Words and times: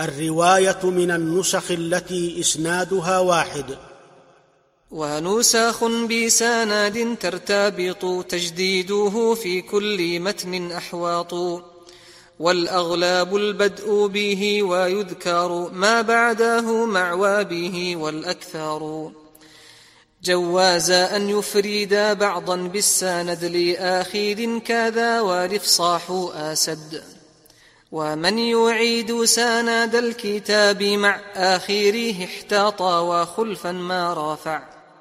الرواية 0.00 0.80
من 0.82 1.10
النسخ 1.10 1.70
التي 1.70 2.40
إسنادها 2.40 3.18
واحد. 3.18 3.78
ونسخ 4.90 5.84
بسناد 5.84 7.16
ترتبط 7.20 8.26
تجديده 8.28 9.34
في 9.34 9.60
كل 9.60 10.20
متن 10.20 10.72
أحواط 10.72 11.34
والأغلاب 12.40 13.36
البدء 13.36 14.06
به 14.06 14.62
ويذكر 14.62 15.70
ما 15.72 16.00
بعده 16.00 16.84
مع 16.86 17.12
وابه 17.12 17.96
والأكثر 17.96 19.10
جواز 20.22 20.90
أن 20.90 21.30
يفرد 21.30 22.16
بعضا 22.20 22.56
بالسند 22.56 23.44
لآخر 23.44 24.58
كذا 24.58 25.20
والإفصاح 25.20 26.30
آسد. 26.34 27.19
ومن 27.92 28.38
يعيد 28.38 29.24
سند 29.24 29.94
الكتاب 29.94 30.82
مع 30.82 31.20
آخره 31.34 32.24
احتاط 32.24 32.80
وخلفا 32.82 33.72
ما 33.72 34.14
رافع. 34.14 34.79